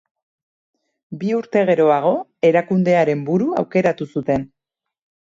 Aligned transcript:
Bi 1.25 1.29
urte 1.41 1.63
geroago 1.71 2.15
erakundearen 2.51 3.25
buru 3.31 3.55
aukeratu 3.65 4.13
zuten. 4.17 4.53